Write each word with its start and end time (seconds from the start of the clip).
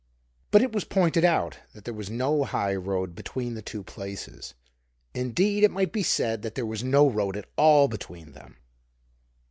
But 0.49 0.63
it 0.63 0.71
was 0.71 0.83
pointed 0.83 1.23
out 1.23 1.59
that 1.73 1.85
there 1.85 1.93
was 1.93 2.09
no 2.09 2.43
high 2.43 2.73
road 2.73 3.13
between 3.13 3.53
the 3.53 3.61
two 3.61 3.83
places; 3.83 4.55
indeed, 5.13 5.63
it 5.63 5.69
might 5.69 5.91
be 5.91 6.01
said 6.01 6.41
that 6.41 6.55
there 6.55 6.65
was 6.65 6.83
no 6.83 7.07
road 7.07 7.37
at 7.37 7.45
all 7.55 7.87
between 7.87 8.31
them. 8.31 8.57